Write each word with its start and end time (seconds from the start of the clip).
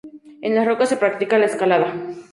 En 0.41 0.55
las 0.55 0.65
rocas 0.65 0.89
se 0.89 0.97
practica 0.97 1.37
la 1.37 1.45
escalada. 1.45 1.93